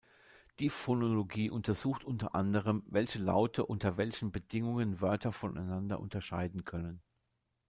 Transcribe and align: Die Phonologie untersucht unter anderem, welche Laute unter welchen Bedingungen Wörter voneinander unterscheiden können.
Die 0.57 0.71
Phonologie 0.71 1.51
untersucht 1.51 2.03
unter 2.03 2.33
anderem, 2.33 2.81
welche 2.87 3.19
Laute 3.19 3.67
unter 3.67 3.97
welchen 3.97 4.31
Bedingungen 4.31 4.99
Wörter 4.99 5.31
voneinander 5.31 5.99
unterscheiden 5.99 6.63
können. 6.65 7.03